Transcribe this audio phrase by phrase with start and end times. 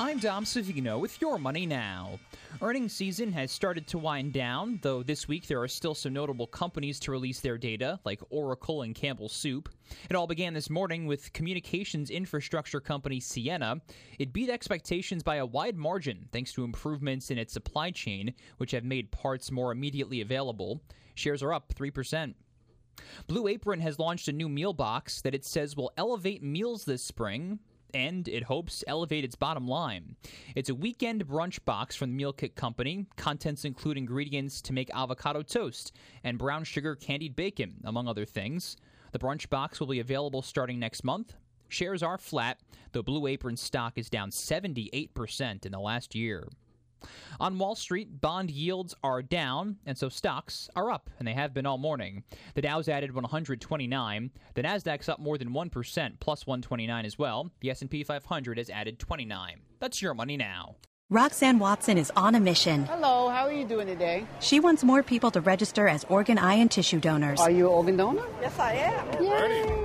[0.00, 2.20] I'm Dom Savino with Your Money Now.
[2.62, 6.46] Earnings season has started to wind down, though this week there are still some notable
[6.46, 9.68] companies to release their data, like Oracle and Campbell Soup.
[10.08, 13.80] It all began this morning with communications infrastructure company Ciena.
[14.20, 18.70] It beat expectations by a wide margin thanks to improvements in its supply chain, which
[18.70, 20.80] have made parts more immediately available.
[21.16, 22.34] Shares are up 3%.
[23.26, 27.02] Blue Apron has launched a new meal box that it says will elevate meals this
[27.02, 27.58] spring
[27.94, 30.16] and it hopes elevate its bottom line.
[30.54, 33.06] It's a weekend brunch box from the Meal Kit Company.
[33.16, 35.92] Contents include ingredients to make avocado toast
[36.24, 38.76] and brown sugar candied bacon, among other things.
[39.12, 41.34] The brunch box will be available starting next month.
[41.68, 42.58] Shares are flat,
[42.92, 46.48] though Blue Apron stock is down 78% in the last year.
[47.40, 51.54] On Wall Street, bond yields are down, and so stocks are up, and they have
[51.54, 52.24] been all morning.
[52.54, 54.30] The Dow's added 129.
[54.54, 57.50] The Nasdaq's up more than 1%, plus 129 as well.
[57.60, 59.60] The S&P 500 has added 29.
[59.80, 60.76] That's your money now.
[61.10, 62.84] Roxanne Watson is on a mission.
[62.84, 64.26] Hello, how are you doing today?
[64.40, 67.40] She wants more people to register as organ, eye, and tissue donors.
[67.40, 68.24] Are you an organ donor?
[68.42, 69.24] Yes, I am.
[69.24, 69.77] Yay!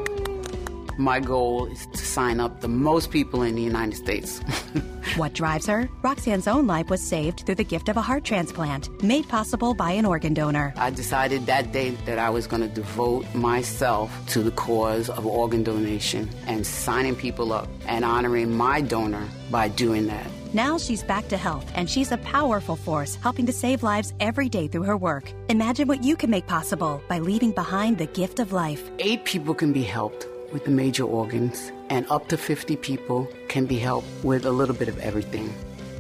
[0.98, 4.40] My goal is to sign up the most people in the United States.
[5.16, 5.90] what drives her?
[6.04, 9.92] Roxanne's own life was saved through the gift of a heart transplant, made possible by
[9.92, 10.72] an organ donor.
[10.78, 15.26] I decided that day that I was going to devote myself to the cause of
[15.26, 20.28] organ donation and signing people up and honoring my donor by doing that.
[20.54, 24.50] Now she's back to health, and she's a powerful force helping to save lives every
[24.50, 25.32] day through her work.
[25.50, 28.92] Imagine what you can make possible by leaving behind the gift of life.
[29.00, 33.66] Eight people can be helped with the major organs, and up to 50 people can
[33.66, 35.54] be helped with a little bit of everything.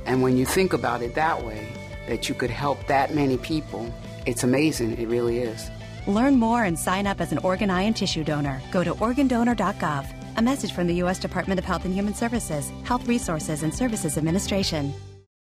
[0.05, 1.67] And when you think about it that way,
[2.07, 3.91] that you could help that many people,
[4.25, 4.97] it's amazing.
[4.97, 5.69] It really is.
[6.07, 8.61] Learn more and sign up as an organ, eye, and tissue donor.
[8.71, 10.05] Go to organdonor.gov.
[10.35, 11.19] A message from the U.S.
[11.19, 14.93] Department of Health and Human Services, Health Resources and Services Administration.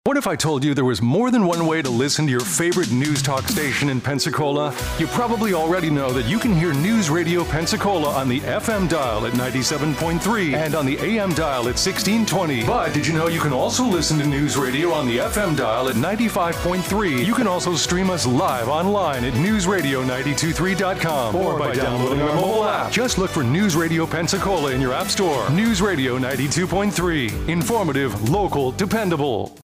[0.04, 2.40] What if I told you there was more than one way to listen to your
[2.40, 4.74] favorite news talk station in Pensacola?
[4.98, 9.26] You probably already know that you can hear News Radio Pensacola on the FM dial
[9.26, 12.64] at 97.3 and on the AM dial at 1620.
[12.64, 15.90] But did you know you can also listen to News Radio on the FM dial
[15.90, 17.26] at 95.3?
[17.26, 22.90] You can also stream us live online at newsradio923.com or by downloading our mobile app.
[22.90, 25.50] Just look for News Radio Pensacola in your app store.
[25.50, 27.50] News Radio 92.3.
[27.50, 29.58] Informative, local, dependable.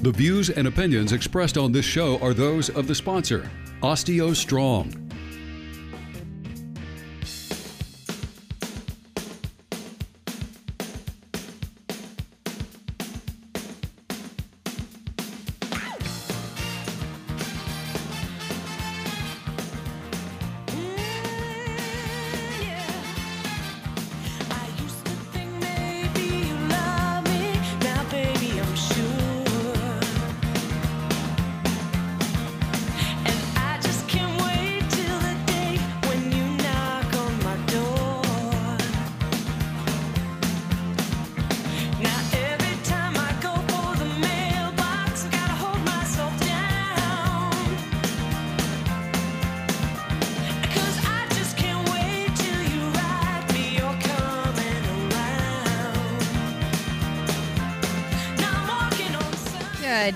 [0.00, 3.50] The views and opinions expressed on this show are those of the sponsor,
[3.82, 5.07] Osteo Strong.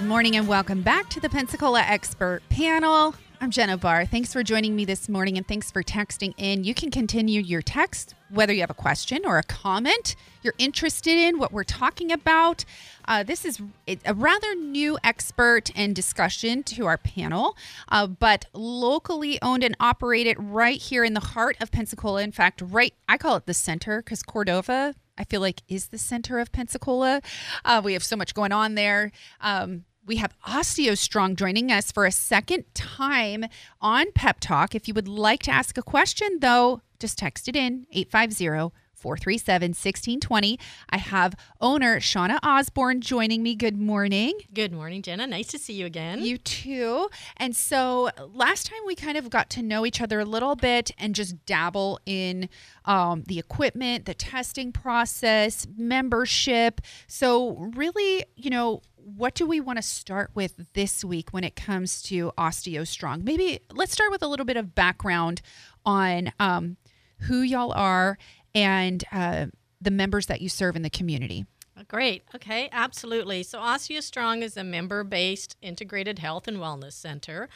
[0.00, 3.14] Morning and welcome back to the Pensacola Expert Panel.
[3.40, 4.06] I'm Jenna Barr.
[4.06, 6.64] Thanks for joining me this morning and thanks for texting in.
[6.64, 11.16] You can continue your text whether you have a question or a comment you're interested
[11.16, 12.64] in what we're talking about.
[13.06, 17.56] Uh, this is a rather new expert and discussion to our panel,
[17.88, 22.22] uh, but locally owned and operated right here in the heart of Pensacola.
[22.22, 25.98] In fact, right, I call it the center because Cordova I feel like is the
[25.98, 27.20] center of Pensacola.
[27.64, 29.12] Uh, we have so much going on there.
[29.40, 33.44] Um, we have OsteoStrong joining us for a second time
[33.80, 34.74] on Pep Talk.
[34.74, 39.70] If you would like to ask a question, though, just text it in 850 437
[39.70, 40.58] 1620.
[40.88, 43.56] I have owner Shauna Osborne joining me.
[43.56, 44.38] Good morning.
[44.54, 45.26] Good morning, Jenna.
[45.26, 46.22] Nice to see you again.
[46.22, 47.08] You too.
[47.36, 50.92] And so last time we kind of got to know each other a little bit
[50.98, 52.48] and just dabble in
[52.84, 56.80] um, the equipment, the testing process, membership.
[57.08, 61.56] So, really, you know, what do we want to start with this week when it
[61.56, 63.24] comes to OsteoStrong?
[63.24, 65.42] Maybe let's start with a little bit of background
[65.84, 66.76] on um,
[67.22, 68.18] who y'all are
[68.54, 69.46] and uh,
[69.80, 71.46] the members that you serve in the community.
[71.88, 72.22] Great.
[72.34, 73.42] Okay, absolutely.
[73.42, 77.48] So, OsteoStrong is a member based integrated health and wellness center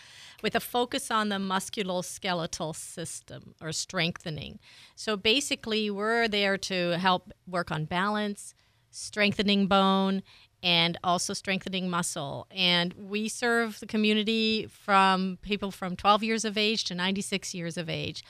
[0.43, 4.59] with a focus on the musculoskeletal system or strengthening.
[4.95, 8.55] So, basically, we're there to help work on balance,
[8.91, 10.23] strengthening bone,
[10.63, 12.47] and also strengthening muscle.
[12.51, 17.77] And we serve the community from people from 12 years of age to 96 years
[17.77, 18.25] of age.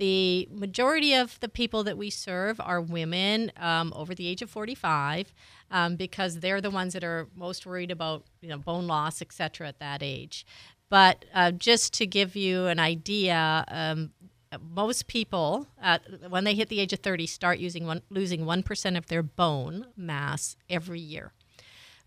[0.00, 4.48] The majority of the people that we serve are women um, over the age of
[4.48, 5.34] 45
[5.70, 9.30] um, because they're the ones that are most worried about you know, bone loss, et
[9.30, 10.46] cetera, at that age.
[10.88, 14.12] But uh, just to give you an idea, um,
[14.58, 15.98] most people, uh,
[16.30, 19.88] when they hit the age of 30, start using one, losing 1% of their bone
[19.98, 21.34] mass every year.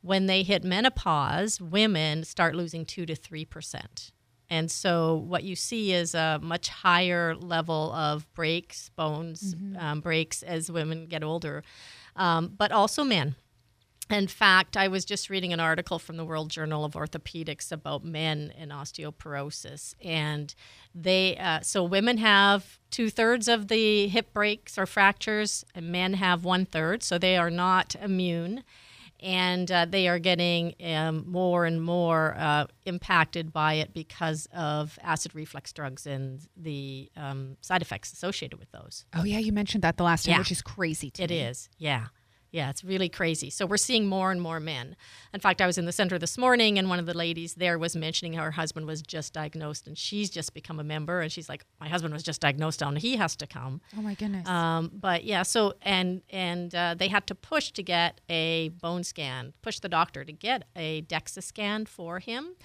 [0.01, 4.12] When they hit menopause, women start losing 2 to 3%.
[4.53, 9.77] And so what you see is a much higher level of breaks, bones mm-hmm.
[9.79, 11.63] um, breaks as women get older,
[12.15, 13.33] um, but also men.
[14.11, 18.05] In fact, I was just reading an article from the World Journal of Orthopedics about
[18.05, 20.53] men and osteoporosis, and
[20.94, 26.13] they uh, so women have two thirds of the hip breaks or fractures, and men
[26.13, 28.63] have one third, so they are not immune
[29.24, 35.00] and uh, they are getting um, more and more uh, impacted by it because of
[35.02, 39.06] acid reflux drugs and the um, side effects associated with those.
[39.16, 40.40] Oh yeah, you mentioned that the last time, yeah.
[40.40, 41.12] which is crazy.
[41.18, 41.40] It me.
[41.40, 42.08] is, yeah.
[42.53, 43.50] Yeah, it's really crazy.
[43.50, 44.95] So we're seeing more and more men.
[45.33, 47.79] In fact, I was in the center this morning, and one of the ladies there
[47.79, 51.21] was mentioning how her husband was just diagnosed, and she's just become a member.
[51.21, 54.13] And she's like, "My husband was just diagnosed, and he has to come." Oh my
[54.13, 54.47] goodness.
[54.47, 59.03] Um, but yeah, so and and uh, they had to push to get a bone
[59.03, 62.55] scan, push the doctor to get a DEXA scan for him.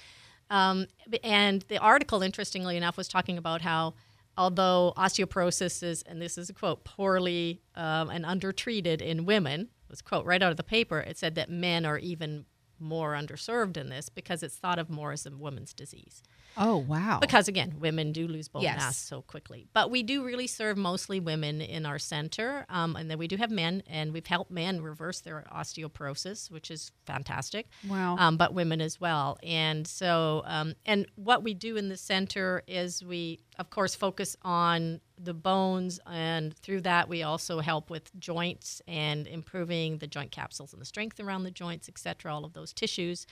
[0.51, 0.87] Um,
[1.25, 3.95] and the article, interestingly enough, was talking about how
[4.37, 10.03] although osteoporosis is, and this is a quote, poorly um, and undertreated in women, was
[10.03, 11.01] quote right out of the paper.
[11.01, 12.45] It said that men are even
[12.81, 16.23] more underserved in this because it's thought of more as a woman's disease.
[16.61, 17.19] Oh, wow.
[17.21, 18.79] Because again, women do lose bone yes.
[18.79, 19.69] mass so quickly.
[19.73, 22.67] But we do really serve mostly women in our center.
[22.69, 26.71] Um, and then we do have men, and we've helped men reverse their osteoporosis, which
[26.71, 27.69] is fantastic.
[27.89, 28.17] Wow.
[28.19, 29.39] Um, but women as well.
[29.43, 34.37] And so, um, and what we do in the center is we, of course, focus
[34.43, 40.31] on the bones, and through that, we also help with joints and improving the joint
[40.31, 43.27] capsules and the strength around the joints, et cetera, all of those tissues.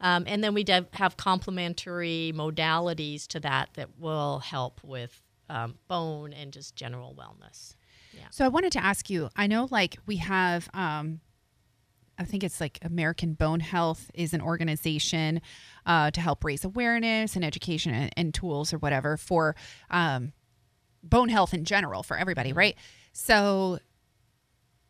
[0.00, 6.32] Um, and then we have complementary modalities to that that will help with um, bone
[6.32, 7.74] and just general wellness.
[8.12, 8.26] Yeah.
[8.30, 10.68] So I wanted to ask you I know, like, we have.
[10.72, 11.20] Um,
[12.18, 15.40] I think it's like American Bone Health is an organization
[15.86, 19.56] uh, to help raise awareness and education and, and tools or whatever for
[19.90, 20.32] um,
[21.02, 22.58] bone health in general for everybody, mm-hmm.
[22.58, 22.76] right?
[23.12, 23.78] So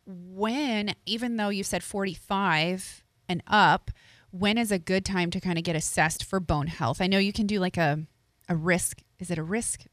[0.07, 3.91] when even though you said 45 and up,
[4.31, 7.01] when is a good time to kind of get assessed for bone health?
[7.01, 8.07] I know you can do like a
[8.49, 9.85] a risk, is it a risk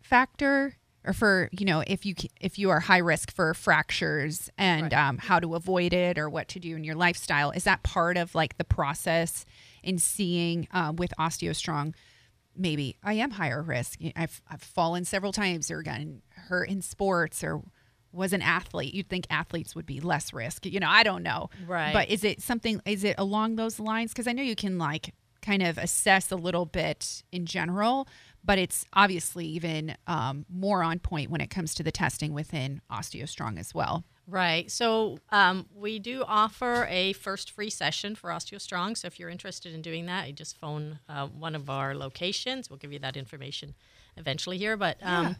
[0.00, 4.92] factor or for, you know, if you if you are high risk for fractures and
[4.92, 4.94] right.
[4.94, 7.50] um, how to avoid it or what to do in your lifestyle.
[7.50, 9.44] Is that part of like the process
[9.82, 11.94] in seeing uh, with OsteoStrong
[12.58, 14.00] maybe I am higher risk.
[14.16, 17.62] I've I've fallen several times or gotten hurt in sports or
[18.12, 18.94] was an athlete.
[18.94, 20.66] You'd think athletes would be less risk.
[20.66, 21.50] You know, I don't know.
[21.66, 21.92] Right.
[21.92, 25.14] But is it something is it along those lines because I know you can like
[25.40, 28.08] kind of assess a little bit in general,
[28.48, 32.80] but it's obviously even um, more on point when it comes to the testing within
[32.90, 34.04] OsteoStrong as well.
[34.26, 34.70] Right.
[34.70, 38.96] So um, we do offer a first free session for OsteoStrong.
[38.96, 42.70] So if you're interested in doing that, you just phone uh, one of our locations.
[42.70, 43.74] We'll give you that information
[44.16, 44.78] eventually here.
[44.78, 45.34] But um, yeah.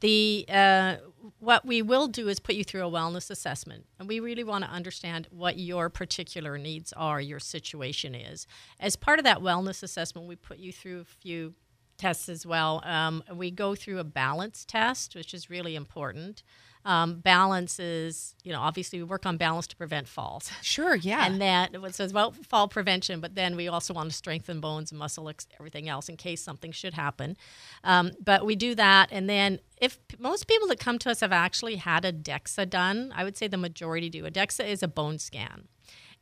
[0.00, 0.96] the uh,
[1.38, 4.64] what we will do is put you through a wellness assessment, and we really want
[4.64, 8.48] to understand what your particular needs are, your situation is.
[8.80, 11.54] As part of that wellness assessment, we put you through a few
[11.98, 12.82] tests as well.
[12.84, 16.42] Um, we go through a balance test, which is really important.
[16.84, 20.50] Um, balance is, you know, obviously we work on balance to prevent falls.
[20.62, 21.26] Sure, yeah.
[21.26, 24.92] And that it says about fall prevention, but then we also want to strengthen bones
[24.92, 27.36] and muscle, everything else in case something should happen.
[27.84, 31.32] Um, but we do that, and then if most people that come to us have
[31.32, 34.24] actually had a DEXA done, I would say the majority do.
[34.24, 35.68] A DEXA is a bone scan,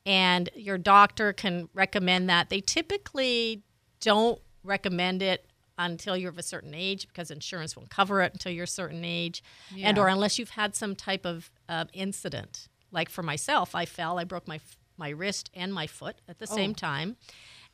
[0.05, 2.49] and your doctor can recommend that.
[2.49, 3.63] They typically
[4.01, 5.47] don't recommend it
[5.79, 9.05] until you're of a certain age because insurance won't cover it until you're a certain
[9.05, 9.43] age.
[9.75, 9.89] Yeah.
[9.89, 12.69] and or unless you've had some type of uh, incident.
[12.93, 14.61] Like for myself i fell i broke my
[14.97, 16.55] my wrist and my foot at the oh.
[16.55, 17.17] same time.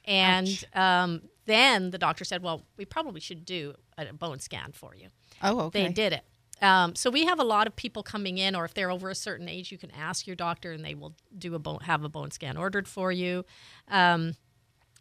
[0.04, 4.94] And um, then the doctor said well we probably should do a bone scan for
[4.94, 5.08] you.
[5.42, 5.86] Oh okay.
[5.86, 6.24] they did it.
[6.62, 9.16] Um, so we have a lot of people coming in, or if they're over a
[9.16, 12.08] certain age, you can ask your doctor, and they will do a bone, have a
[12.08, 13.44] bone scan ordered for you.
[13.88, 14.34] Um,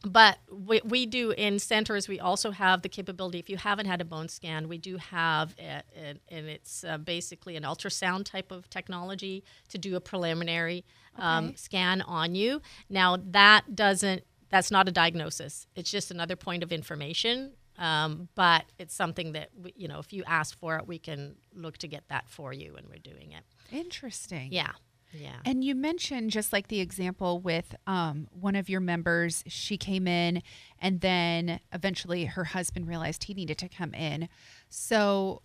[0.03, 4.01] but we, we do in centers we also have the capability if you haven't had
[4.01, 8.51] a bone scan we do have a, a, and it's uh, basically an ultrasound type
[8.51, 10.83] of technology to do a preliminary
[11.17, 12.61] um, scan on you.
[12.89, 15.65] Now that doesn't that's not a diagnosis.
[15.75, 20.13] It's just another point of information um, but it's something that we, you know if
[20.13, 23.31] you ask for it we can look to get that for you and we're doing
[23.31, 23.43] it.
[23.71, 24.49] Interesting.
[24.51, 24.71] yeah
[25.13, 29.77] yeah And you mentioned just like the example with um, one of your members, she
[29.77, 30.41] came in
[30.79, 34.29] and then eventually her husband realized he needed to come in.
[34.69, 35.41] So,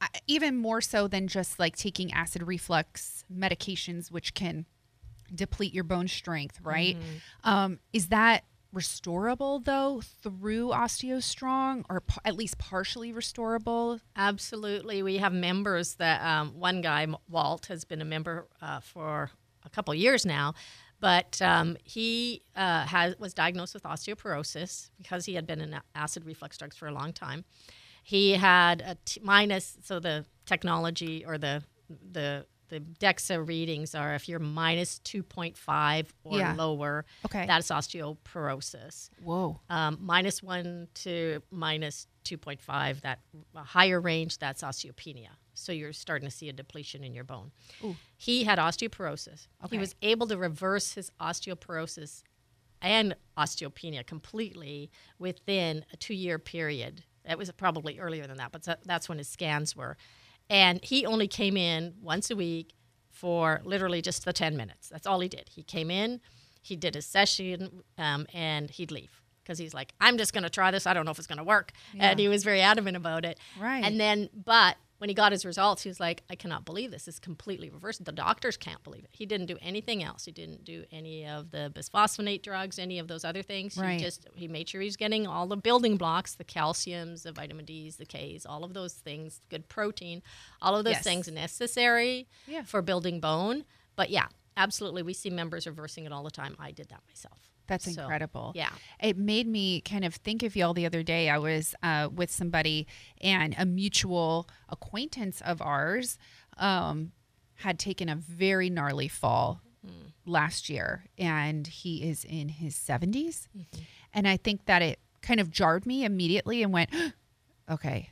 [0.00, 4.66] I- even more so than just like taking acid reflux medications, which can
[5.34, 6.96] deplete your bone strength, right?
[7.44, 8.44] Um, is that
[8.74, 14.00] restorable though through OsteoStrong or p- at least partially restorable?
[14.16, 15.02] Absolutely.
[15.02, 19.30] We have members that um, one guy, Walt, has been a member uh, for
[19.64, 20.54] a couple years now,
[21.00, 26.24] but um, he uh, has, was diagnosed with osteoporosis because he had been in acid
[26.24, 27.44] reflux drugs for a long time.
[28.02, 31.62] He had a t- minus, so the technology or the
[32.10, 36.54] the the DEXA readings are if you're minus 2.5 or Yeah.
[36.54, 37.46] lower, Okay.
[37.46, 39.60] that's osteoporosis Whoa.
[39.70, 43.20] um, minus one to minus 2.5, that
[43.54, 45.28] a higher range, that's osteopenia.
[45.54, 47.50] So you're starting to see a depletion in your bone.
[48.16, 49.48] He had osteoporosis.
[49.64, 49.76] Okay.
[49.76, 52.22] He was able to reverse his osteoporosis
[52.80, 57.04] and osteopenia completely within a two year period.
[57.28, 59.96] It was probably earlier than that, but that's when his scans were.
[60.50, 62.74] And he only came in once a week
[63.10, 64.88] for literally just the 10 minutes.
[64.88, 65.48] That's all he did.
[65.50, 66.20] He came in,
[66.62, 70.50] he did his session, um, and he'd leave because he's like, I'm just going to
[70.50, 70.86] try this.
[70.86, 71.72] I don't know if it's going to work.
[71.98, 73.40] And he was very adamant about it.
[73.58, 73.82] Right.
[73.82, 77.08] And then, but when he got his results, he was like, I cannot believe this.
[77.08, 78.04] Is completely reversed.
[78.04, 79.10] The doctors can't believe it.
[79.12, 80.24] He didn't do anything else.
[80.24, 83.76] He didn't do any of the bisphosphonate drugs, any of those other things.
[83.76, 83.98] Right.
[83.98, 87.32] He just he made sure he was getting all the building blocks, the calciums, the
[87.32, 90.22] vitamin D's, the K's, all of those things, good protein,
[90.60, 91.04] all of those Yes.
[91.04, 92.62] things necessary Yeah.
[92.64, 93.64] for building bone.
[93.96, 94.26] But yeah,
[94.56, 95.02] absolutely.
[95.02, 96.56] We see members reversing it all the time.
[96.58, 97.38] I did that myself.
[97.68, 98.52] That's So, incredible.
[98.56, 98.70] yeah.
[99.00, 101.30] It made me kind of think of y'all the other day.
[101.30, 102.86] I was uh, with somebody,
[103.20, 106.18] and a mutual acquaintance of ours
[106.56, 107.12] um,
[107.56, 109.60] had taken a very gnarly fall
[110.26, 113.46] last year, and he is in his 70s.
[114.12, 116.90] And I think that it kind of jarred me immediately and went,
[117.70, 118.10] okay,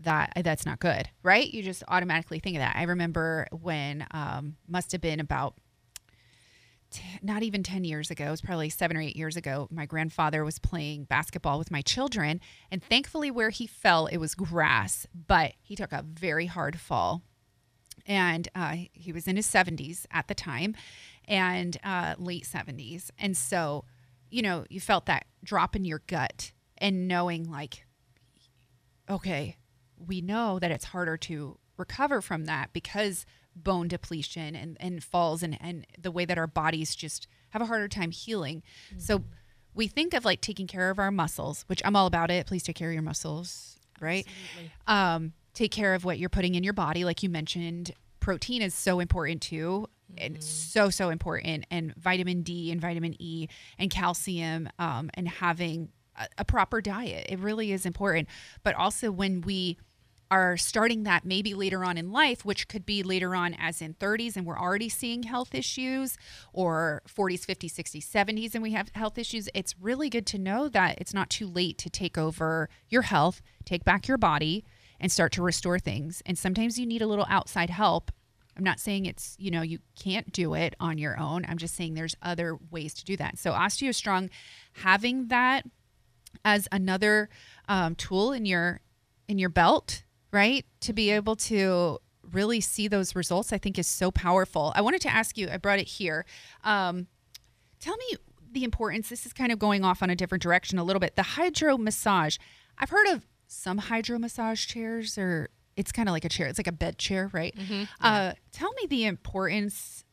[0.00, 1.48] that that's not good, right?
[1.52, 2.76] You just automatically think of that.
[2.76, 5.54] I remember when um, must have been about
[7.24, 10.44] not even 10 years ago, it was probably seven or eight years ago, my grandfather
[10.44, 12.38] was playing basketball with my children.
[12.70, 17.22] And thankfully, where he fell, it was grass, but he took a very hard fall.
[18.06, 20.76] And uh, he was in his 70s at the time
[21.26, 23.10] and uh, late 70s.
[23.18, 23.86] And so,
[24.30, 27.86] you know, you felt that drop in your gut and knowing, like,
[29.08, 29.56] okay,
[29.96, 33.24] we know that it's harder to recover from that because
[33.56, 37.66] bone depletion and, and falls and, and the way that our bodies just have a
[37.66, 38.62] harder time healing.
[38.98, 39.24] So
[39.74, 42.46] we think of like taking care of our muscles, which I'm all about it.
[42.46, 44.26] Please take care of your muscles, right?
[44.86, 47.04] Um, take care of what you're putting in your body.
[47.04, 49.88] Like you mentioned, protein is so important too.
[50.16, 51.66] And so, so important.
[51.70, 57.26] And vitamin D and vitamin E and calcium um, and having a, a proper diet.
[57.28, 58.28] It really is important.
[58.62, 59.78] But also when we
[60.30, 63.94] are starting that maybe later on in life, which could be later on as in
[63.94, 66.16] 30s and we're already seeing health issues,
[66.52, 70.68] or 40s, 50s, 60s, 70s and we have health issues, it's really good to know
[70.68, 74.64] that it's not too late to take over your health, take back your body,
[75.00, 76.22] and start to restore things.
[76.24, 78.10] And sometimes you need a little outside help.
[78.56, 81.44] I'm not saying it's, you know, you can't do it on your own.
[81.48, 83.36] I'm just saying there's other ways to do that.
[83.36, 84.30] So, OsteoStrong,
[84.74, 85.64] having that
[86.44, 87.28] as another
[87.68, 88.80] um, tool in your
[89.28, 90.04] in your belt
[90.34, 90.66] right?
[90.80, 91.98] To be able to
[92.32, 94.72] really see those results i think is so powerful.
[94.74, 96.24] I wanted to ask you i brought it here.
[96.64, 97.06] Um,
[97.80, 98.16] tell me
[98.52, 101.16] the importance this is kind of going off on a different direction a little bit
[101.16, 102.36] the hydro massage.
[102.78, 106.58] I've heard of some hydro massage chairs or it's kind of like a chair it's
[106.58, 107.54] like a bed chair right?
[108.00, 110.04] Uh, tell me the importance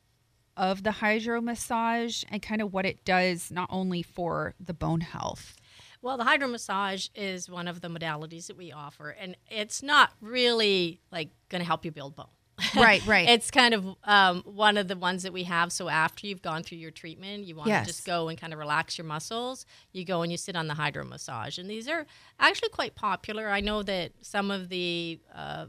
[0.58, 5.00] of the hydro massage and kind of what it does not only for the bone
[5.02, 5.56] health
[6.02, 10.12] Well, the hydro massage is one of the modalities that we offer, and it's not
[10.20, 12.26] really like going to help you build bone.
[12.76, 13.28] Right, right.
[13.28, 15.72] it's kind of um, one of the ones that we have.
[15.72, 17.88] So after you've gone through your treatment, you want Yes.
[17.88, 19.66] to just go and kind of relax your muscles.
[19.94, 22.06] You go and you sit on the hydro massage, and these are
[22.40, 23.50] actually quite popular.
[23.50, 25.66] I know that some of the uh,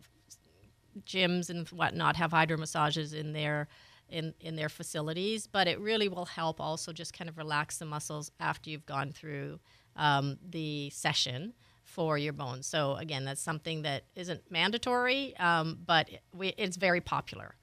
[1.07, 3.69] gyms and whatnot have hydro massages in their
[4.09, 7.87] in in their facilities, but it really will help also just kind of relax the
[7.87, 9.59] muscles after you've gone through
[9.97, 12.67] um, the session for your bones.
[12.67, 17.55] So again, that's something that isn't mandatory, um, but we, it's very popular.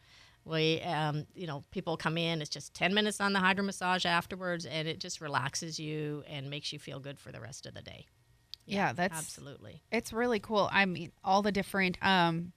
[0.46, 2.42] We, um, you know, people come in.
[2.42, 6.50] It's just ten minutes on the hydro massage afterwards, and it just relaxes you and
[6.50, 8.06] makes you feel good for the rest of the day.
[8.66, 9.82] Yeah, that's absolutely.
[9.92, 10.70] It's really cool.
[10.72, 12.54] I mean, all the different um,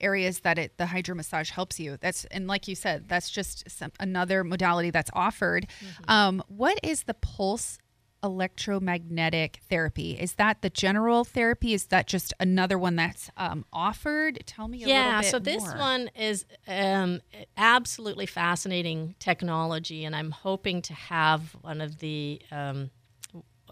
[0.00, 1.96] areas that it the hydro massage helps you.
[2.00, 5.66] That's and like you said, that's just some, another modality that's offered.
[6.08, 7.78] Um, what is the pulse
[8.22, 10.12] electromagnetic therapy?
[10.12, 11.74] Is that the general therapy?
[11.74, 14.42] Is that just another one that's um, offered?
[14.46, 15.76] Tell me a little yeah so this more.
[15.76, 17.20] one is um,
[17.56, 22.90] absolutely fascinating technology and i'm hoping to have one of the um,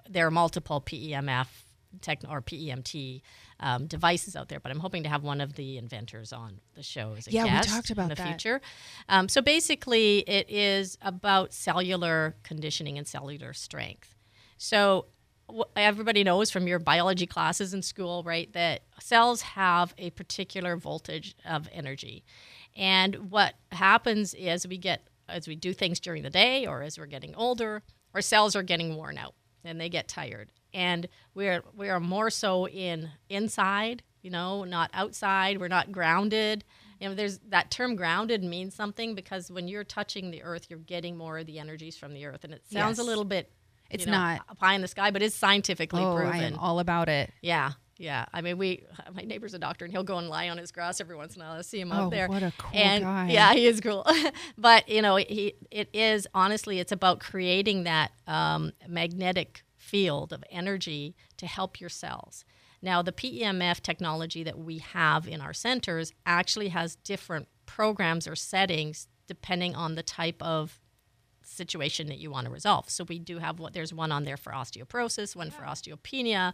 [0.08, 1.46] there are multiple PEMF
[2.00, 3.22] tech or PEMT
[3.60, 6.82] um, devices out there, but I'm hoping to have one of the inventors on the
[6.82, 8.28] show as a Yeah, we guest talked about in the that.
[8.28, 8.60] future.
[9.08, 14.14] Um, so basically, it is about cellular conditioning and cellular strength.
[14.62, 15.06] So
[15.74, 21.34] everybody knows from your biology classes in school, right, that cells have a particular voltage
[21.48, 22.24] of energy.
[22.76, 26.98] And what happens is we get as we do things during the day or as
[26.98, 30.52] we're getting older, our cells are getting worn out and they get tired.
[30.74, 35.58] And we're we are more so in inside, you know, not outside.
[35.58, 36.64] We're not grounded.
[37.00, 40.80] You know, there's that term grounded means something because when you're touching the earth, you're
[40.80, 42.44] getting more of the energies from the earth.
[42.44, 43.50] And it sounds a little bit
[43.90, 44.58] It's you know, not.
[44.58, 46.32] pie in the sky, but it's scientifically Oh, proven.
[46.32, 47.32] I am all about it.
[47.42, 48.24] Yeah, yeah.
[48.32, 51.00] I mean, we my neighbor's a doctor, and he'll go and lie on his grass
[51.00, 51.58] every once in a while.
[51.58, 52.28] I see him Oh, out there.
[52.28, 53.28] what a cool and, guy.
[53.30, 54.06] Yeah, he is cool.
[54.58, 60.44] but you know, he it is honestly, it's about creating that um, magnetic field of
[60.50, 62.44] energy to help your cells.
[62.82, 68.34] Now, the PEMF technology that we have in our centers actually has different programs or
[68.34, 70.79] settings depending on the type of
[71.50, 72.88] situation that you want to resolve.
[72.88, 76.52] So we do have what there's one on there for osteoporosis, one for osteopenia.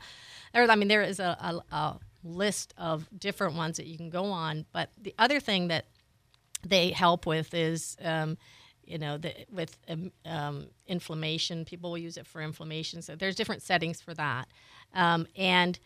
[0.53, 1.37] There, I mean, there is a,
[1.71, 4.67] a, a list of different ones that you can go on.
[4.73, 5.87] But the other thing that
[6.65, 8.39] they help with is, um,
[8.85, 11.65] you know, the, with um, um, inflammation.
[11.65, 13.03] People will use it for inflammation.
[13.03, 14.49] So there's different settings for that,
[14.95, 15.79] um, and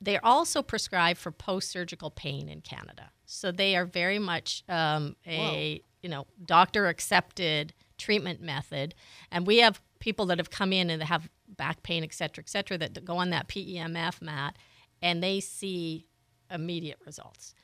[0.00, 3.10] they're also prescribed for post-surgical pain in Canada.
[3.26, 7.72] So they are very much um, a you know doctor accepted
[8.04, 8.94] treatment method,
[9.30, 12.44] and we have people that have come in and they have back pain, et cetera,
[12.44, 14.56] et cetera, that go on that PEMF mat,
[15.00, 16.06] and they see
[16.50, 17.54] immediate results.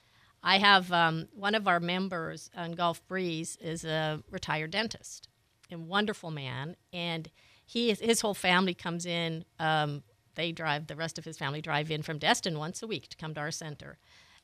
[0.42, 5.28] I have um, one of our members on Gulf Breeze is a retired dentist,
[5.70, 7.30] a wonderful man, and
[7.66, 9.44] he is, his whole family comes in.
[9.58, 10.02] Um,
[10.34, 13.16] they drive the rest of his family drive in from Destin once a week to
[13.16, 13.98] come to our center,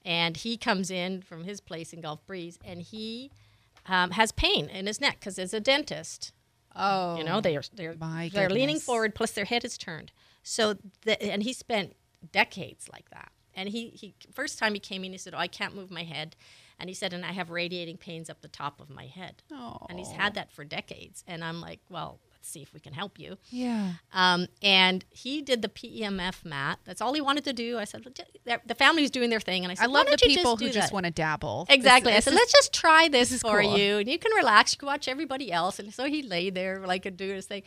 [0.04, 3.30] and he comes in from his place in Gulf Breeze, and he
[3.88, 6.32] um, has pain in his neck because as a dentist,
[6.78, 10.12] Oh, you know they're they're my they're leaning forward plus their head is turned.
[10.42, 11.96] So the, and he spent
[12.32, 13.32] decades like that.
[13.54, 16.04] And he he first time he came in he said oh i can't move my
[16.04, 16.36] head.
[16.78, 19.42] And he said and i have radiating pains up the top of my head.
[19.50, 19.86] Oh.
[19.88, 21.24] and he's had that for decades.
[21.26, 23.94] And i'm like well let's see if we can help you yeah.
[24.12, 26.78] um, and he did the PEMF mat.
[26.84, 27.76] That's all he wanted to do.
[27.78, 28.06] I said,
[28.44, 29.64] the family's doing their thing.
[29.64, 31.66] And I said, I love "Why the people just who just want to dabble.
[31.68, 32.12] Exactly.
[32.12, 33.76] This- I said, this let's just try this, is for cool.
[33.76, 34.72] you, and you can relax.
[34.72, 35.78] You can watch everybody else.
[35.78, 37.62] And so he lay there like a do his thing.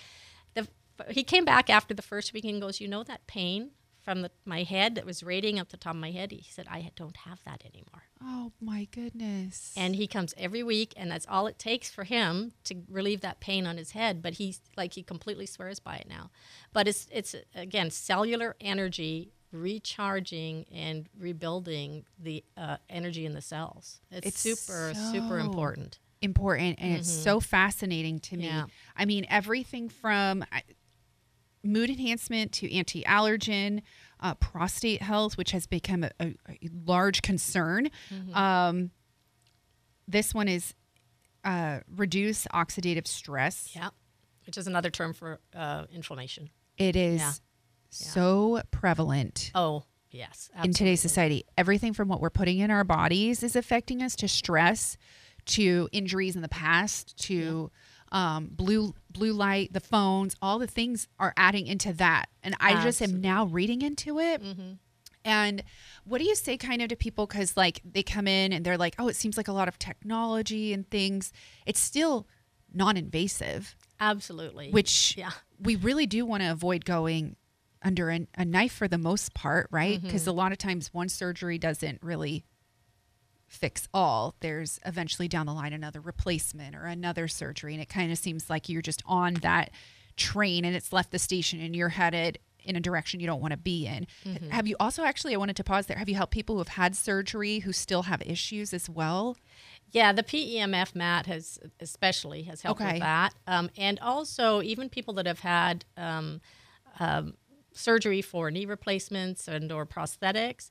[0.56, 0.68] The,
[1.10, 3.72] he came back after the first week and goes, you know that pain
[4.04, 6.32] from the, my head that was radiating up the top of my head.
[6.32, 8.04] He said, I don't have that anymore.
[8.22, 9.74] Oh my goodness.
[9.78, 13.40] And he comes every week, and that's all it takes for him to relieve that
[13.40, 14.22] pain on his head.
[14.22, 16.30] But he's like he completely swears by it now.
[16.74, 24.00] But it's it's again cellular energy recharging and rebuilding the uh, energy in the cells.
[24.12, 26.00] It's, It's super super important.
[26.22, 28.46] important and it's so fascinating to me.
[28.46, 28.66] Yeah.
[28.96, 30.64] I mean, everything from I-
[31.64, 33.82] mood enhancement to anti-allergen,
[34.22, 37.90] uh, prostate health, which has become a, a, a large concern.
[38.34, 38.92] Um,
[40.08, 40.74] this one is
[41.44, 43.70] uh, reduce oxidative stress.
[43.76, 43.90] Yeah,
[44.46, 46.50] which is another term for uh, inflammation.
[46.78, 47.34] It is Yeah.
[47.90, 49.52] so prevalent.
[49.54, 51.46] Oh yes, in today's society.
[51.58, 54.98] Everything from what we're putting in our bodies is affecting us to stress,
[55.46, 57.70] to injuries in the past, to
[58.12, 62.30] um, blue blue light, the phones, all the things are adding into that.
[62.44, 64.42] And I just am now reading into it.
[65.26, 65.64] And
[66.06, 67.28] what do you say kind of to people?
[67.28, 69.78] Because like they come in and they're like, oh, it seems like a lot of
[69.78, 71.32] technology and things.
[71.66, 72.28] It's still
[72.74, 74.72] non invasive, Absolutely.
[74.72, 75.32] which yeah.
[75.60, 77.36] we really do want to avoid going
[77.82, 79.98] under a, a knife for the most part, right?
[79.98, 80.08] Mm-hmm.
[80.08, 82.46] Because a lot of times one surgery doesn't really
[83.50, 84.36] fix all.
[84.40, 87.74] There's eventually down the line another replacement or another surgery.
[87.74, 89.72] And it kind of seems like you're just on that
[90.16, 93.52] train and it's left the station and you're headed in a direction you don't want
[93.52, 94.06] to be in.
[94.26, 94.50] Mm-hmm.
[94.50, 96.68] Have you also actually, I wanted to pause there, have you helped people who have
[96.68, 99.38] had surgery who still have issues as well?
[99.92, 102.94] Yeah, the PEMF mat has especially has helped Okay.
[102.94, 106.42] with that, um, and also even people that have had um,
[107.00, 107.34] um,
[107.74, 110.70] surgery for knee replacements and or prosthetics.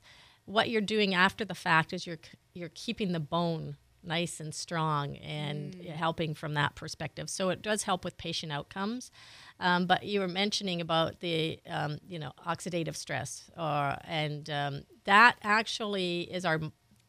[0.49, 2.19] What you're doing after the fact is you're
[2.53, 7.29] you're keeping the bone nice and strong and helping from that perspective.
[7.29, 9.11] So it does help with patient outcomes.
[9.59, 14.81] Um, but you were mentioning about the um, you know oxidative stress, or and um,
[15.03, 16.59] that actually is our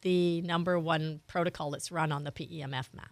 [0.03, 3.11] the number one protocol that's run on the PEMF mat.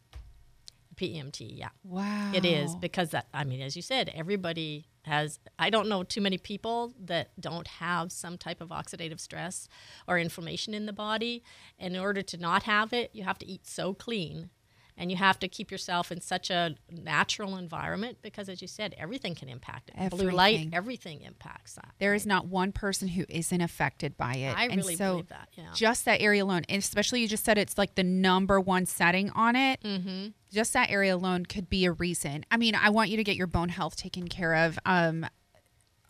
[0.97, 1.69] PEMT, yeah.
[1.85, 2.33] Wow.
[2.35, 5.40] It is because that I mean, as you said, everybody has.
[5.59, 9.68] I don't know too many people that don't have some type of oxidative stress
[10.07, 11.42] or inflammation in the body.
[11.79, 14.51] In order to not have it, you have to eat so clean,
[14.99, 18.95] and you have to keep yourself in such a natural environment because, as you said,
[18.99, 20.11] everything can impact it.
[20.11, 20.75] Blue light, Everything.
[20.75, 21.93] everything impacts that.
[21.99, 24.59] There is not one person who isn't affected by it.
[24.59, 25.71] I and really so believe that, yeah.
[25.75, 29.31] Just that area alone, and especially you just said it's like the number one setting
[29.31, 29.81] on it.
[29.83, 30.29] Mm-hmm.
[30.51, 32.45] Just that area alone could be a reason.
[32.51, 34.79] I mean, I want you to get your bone health taken care of.
[34.85, 35.27] Um,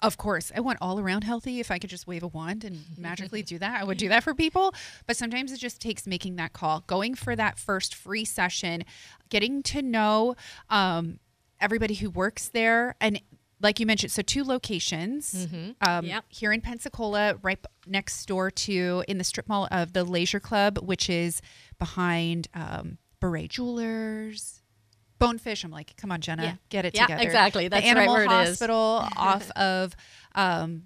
[0.03, 1.59] of course, I want all around healthy.
[1.61, 4.23] If I could just wave a wand and magically do that, I would do that
[4.23, 4.75] for people.
[5.07, 8.85] But sometimes it just takes making that call, going for that first free session,
[9.29, 10.37] getting to know
[10.71, 11.19] um,
[11.61, 12.95] everybody who works there.
[13.01, 13.21] And
[13.61, 15.49] like you mentioned, so two locations
[15.81, 16.25] um, Yep.
[16.29, 17.59] here in Pensacola, right
[17.89, 21.43] next door to in the strip mall of the Leisure Club, which is
[21.81, 24.58] behind um, Beret Jewelers.
[25.19, 25.65] Bonefish.
[25.65, 26.55] I'm like, come on, Jenna, Yeah.
[26.69, 27.23] get it Yeah, together.
[27.23, 27.65] exactly.
[27.65, 28.49] The That's right Animal where it is.
[28.61, 29.95] Hospital off of
[30.35, 30.85] um,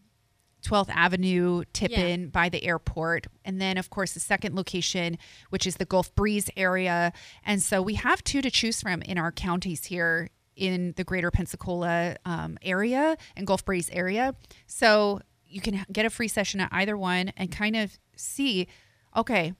[0.64, 3.26] 12th Avenue, Tippin by the airport.
[3.44, 5.18] And then, of course, the second location,
[5.50, 7.12] which is the Gulf Breeze area.
[7.44, 11.30] And so we have two to choose from in our counties here in the greater
[11.30, 14.34] Pensacola um, area and Gulf Breeze area.
[14.66, 18.68] So you can get a free session at either one and kind of see,
[19.16, 19.54] okay,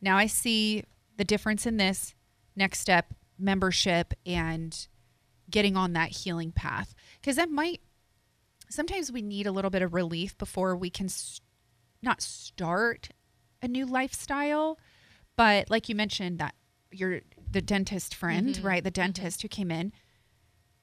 [0.00, 0.84] now I see
[1.16, 2.14] the difference in this
[2.56, 3.12] next step
[3.44, 4.88] membership and
[5.50, 6.94] getting on that healing path.
[7.20, 7.80] Because that might
[8.68, 11.40] sometimes we need a little bit of relief before we can s-
[12.02, 13.10] not start
[13.62, 14.78] a new lifestyle
[15.36, 16.54] but like you mentioned that
[16.90, 18.66] your the dentist friend mm-hmm.
[18.66, 19.02] right the mm-hmm.
[19.02, 19.92] dentist who came in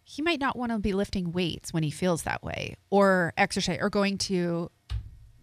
[0.03, 3.77] he might not want to be lifting weights when he feels that way or exercise
[3.81, 4.69] or going to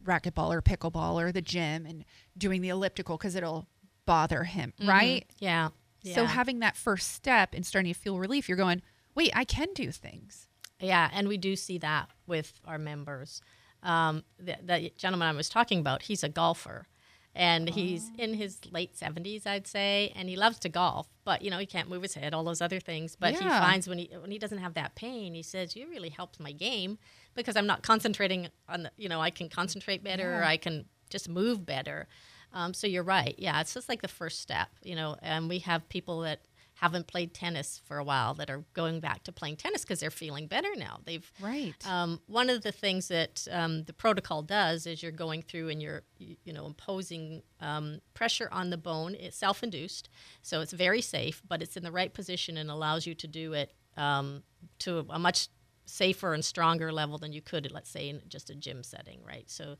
[0.04, 2.04] racquetball or pickleball or the gym and
[2.36, 3.66] doing the elliptical because it'll
[4.06, 4.88] bother him mm-hmm.
[4.88, 5.26] right?
[5.38, 5.68] Yeah.
[6.04, 8.82] So having that first step and starting to feel relief, you're going,
[9.14, 10.46] wait, I can do things.
[10.80, 13.40] Yeah, and we do see that with our members.
[13.82, 16.86] Um, the, the gentleman I was talking about, he's a golfer,
[17.34, 21.08] and he's in his late seventies, I'd say, and he loves to golf.
[21.24, 23.16] But you know, he can't move his head, all those other things.
[23.16, 26.08] But he finds when he when he doesn't have that pain, he says, "You really
[26.08, 26.98] helped my game
[27.34, 30.86] because I'm not concentrating on the, you know, I can concentrate better, or I can
[31.10, 32.06] just move better."
[32.52, 33.34] Um, so you're right.
[33.38, 35.16] Yeah, it's just like the first step, you know.
[35.22, 36.40] And we have people that
[36.74, 40.10] haven't played tennis for a while that are going back to playing tennis because they're
[40.12, 41.00] feeling better now.
[41.04, 41.74] They've Right.
[41.84, 45.82] um, one of the things that um, the protocol does is you're going through and
[45.82, 49.14] you're you you know imposing um, pressure on the bone.
[49.16, 50.08] It's self-induced,
[50.42, 53.54] so it's very safe, but it's in the right position and allows you to do
[53.54, 54.44] it um,
[54.80, 55.48] to a much
[55.84, 59.50] safer and stronger level than you could, let's say, in just a gym setting, right?
[59.50, 59.76] So.